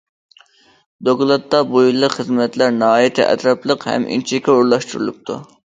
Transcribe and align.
دوكلاتتا 1.09 1.59
بۇ 1.73 1.83
يىللىق 1.87 2.17
خىزمەتلەر 2.21 2.75
ناھايىتى 2.79 3.25
ئەتراپلىق 3.29 3.89
ھەم 3.93 4.11
ئىنچىكە 4.17 4.57
ئورۇنلاشتۇرۇلۇپتۇ. 4.59 5.41